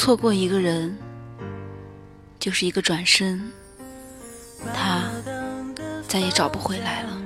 [0.00, 0.96] 错过一个人，
[2.38, 3.52] 就是一个转身，
[4.72, 5.02] 他
[6.08, 7.20] 再也找不回来了。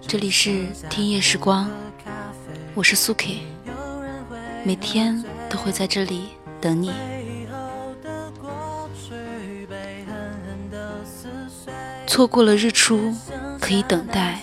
[0.00, 1.70] 这里是听夜时光，
[2.74, 3.42] 我是苏 K，
[4.64, 6.92] 每天都会在这里等你。
[12.04, 13.14] 错过了日出，
[13.60, 14.40] 可以等待；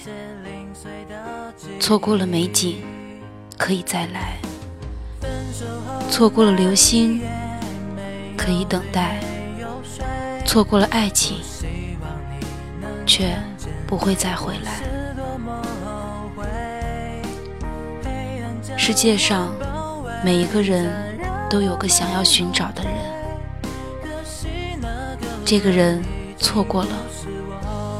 [1.77, 2.81] 错过了美景，
[3.57, 4.37] 可以再来；
[6.09, 7.21] 错过了流星，
[8.37, 9.19] 可以等待；
[10.45, 11.37] 错过了爱情，
[13.05, 13.35] 却
[13.87, 14.81] 不会再回来。
[18.77, 19.51] 世界上
[20.23, 20.91] 每一个人
[21.49, 22.93] 都有个想要寻找的人，
[25.45, 26.03] 这个人
[26.37, 26.89] 错过了。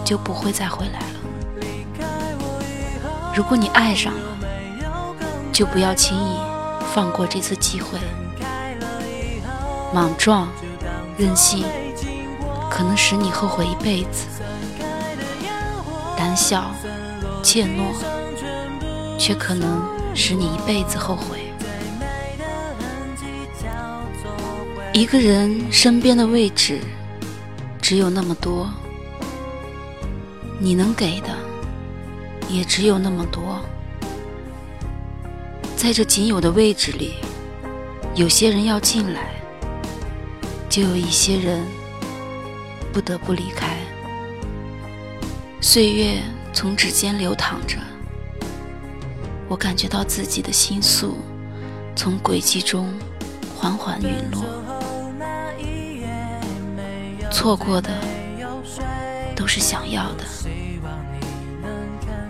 [0.05, 1.05] 就不会再回来了。
[3.33, 4.37] 如果你爱上了，
[5.53, 6.37] 就不要轻易
[6.93, 7.97] 放过这次机会。
[9.93, 10.47] 莽撞、
[11.17, 11.65] 任性，
[12.69, 14.27] 可能使你后悔一辈子；
[16.15, 16.71] 胆小、
[17.41, 17.93] 怯懦，
[19.17, 19.81] 却可能
[20.13, 21.39] 使你一辈子后悔。
[24.93, 26.79] 一个人身边的位置，
[27.81, 28.69] 只有那么多。
[30.59, 31.29] 你能给的
[32.47, 33.59] 也只有那么多，
[35.83, 37.15] 在这仅有的位置里，
[38.15, 39.33] 有些人要进来，
[40.69, 41.61] 就有一些人
[42.93, 43.75] 不得不离开。
[45.59, 46.21] 岁月
[46.53, 47.79] 从指尖流淌着，
[49.49, 51.17] 我感觉到自己的心速
[51.97, 52.87] 从轨迹中
[53.53, 54.45] 缓缓陨落，
[57.29, 57.89] 错过的
[59.35, 60.23] 都是想要的。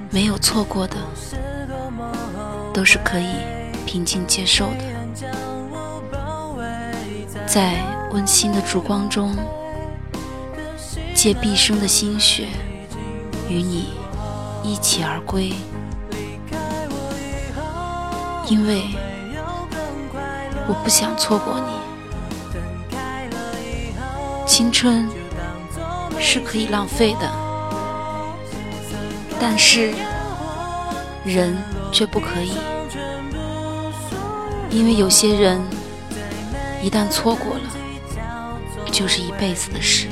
[0.09, 0.97] 没有错过的，
[2.73, 3.27] 都是可以
[3.85, 4.79] 平静接受的。
[7.45, 7.75] 在
[8.11, 9.35] 温馨的烛光中，
[11.13, 12.47] 借毕生的心血，
[13.47, 13.93] 与你
[14.63, 15.53] 一起而归。
[18.47, 18.83] 因为
[20.67, 21.71] 我不想错过你。
[24.45, 25.07] 青春
[26.19, 27.31] 是可以浪费的。
[29.39, 29.93] 但是，
[31.25, 31.57] 人
[31.93, 32.51] 却不可以，
[34.71, 35.61] 因为有些人
[36.81, 37.61] 一旦错过了，
[38.91, 40.07] 就是一辈子的事。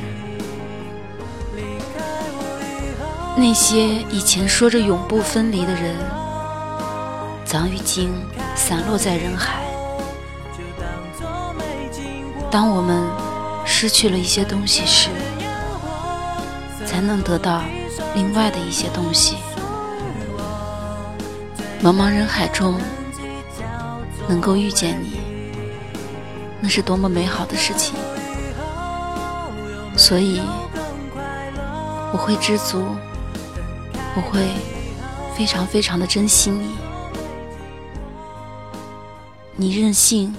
[3.36, 5.96] 那些以前说着永不分离的人，
[7.44, 8.14] 早已经
[8.56, 9.60] 散落在人海。
[12.52, 13.10] 当我们
[13.66, 15.10] 失去了一些东西时，
[16.86, 17.64] 才能得到。
[18.14, 19.38] 另外的一些东西，
[21.84, 22.80] 茫茫人海中
[24.30, 25.20] 能够遇见你，
[26.60, 27.96] 那是多么美好的事情。
[29.98, 30.40] 所以
[32.14, 32.86] 我会知足，
[34.16, 34.48] 我会
[35.36, 36.76] 非常非常的珍惜你。
[39.56, 40.36] 你任性，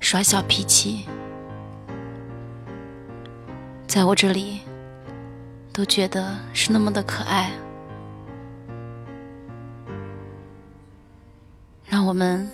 [0.00, 1.06] 耍小脾气，
[3.86, 4.60] 在我这里。
[5.74, 7.50] 都觉得是那么的可爱，
[12.12, 12.46] 我们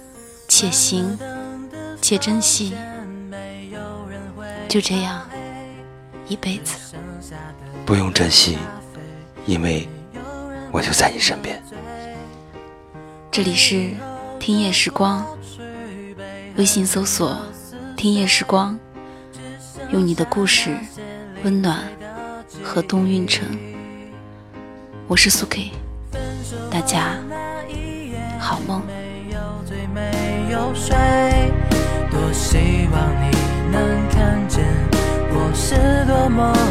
[0.47, 1.19] 且行
[2.01, 2.73] 且珍惜，
[4.69, 5.29] 就这样
[6.29, 6.95] 一辈子。
[7.85, 8.57] 不用珍惜，
[9.47, 9.89] 因为
[10.71, 11.61] 我就在你身边。
[13.33, 13.91] 这里是
[14.39, 15.27] 听夜时光，
[16.57, 17.37] 微信搜索
[17.99, 18.79] “听夜时光”，
[19.91, 20.71] 用你的故事
[21.43, 21.83] 温暖。
[22.63, 23.45] 河东运城，
[25.09, 25.73] 我是苏 K，
[26.71, 27.17] 大家
[28.39, 28.81] 好梦。
[30.75, 33.37] 多希望你
[33.71, 34.65] 能看见
[35.31, 35.75] 我是
[36.07, 36.68] 多么。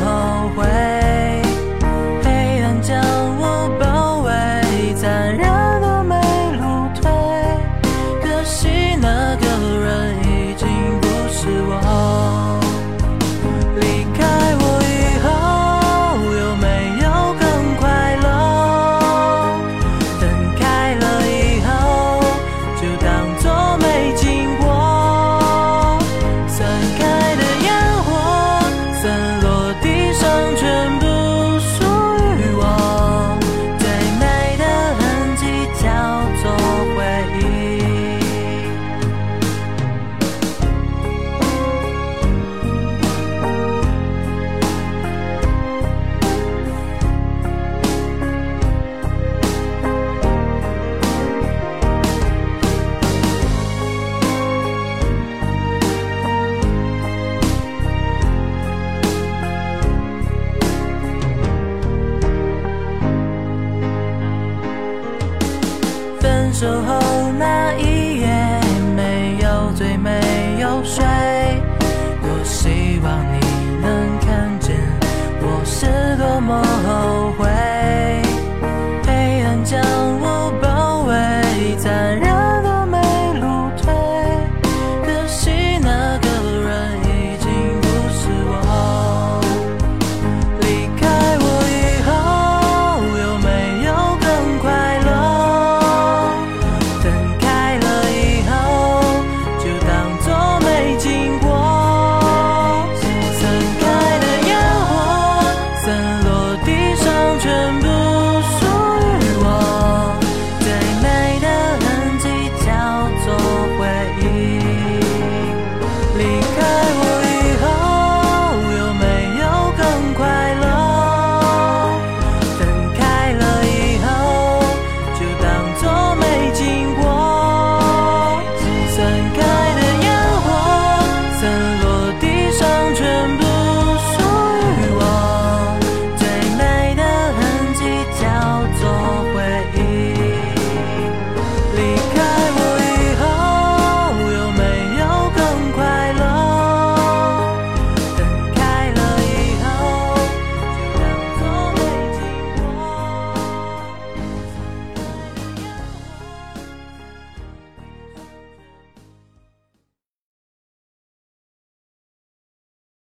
[73.08, 73.37] about me.